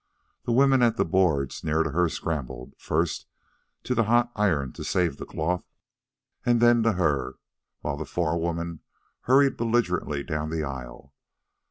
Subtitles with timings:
[0.45, 3.27] The women at the boards near to her scrambled, first,
[3.83, 5.63] to the hot iron to save the cloth,
[6.43, 7.35] and then to her,
[7.81, 8.79] while the forewoman
[9.29, 11.13] hurried belligerently down the aisle.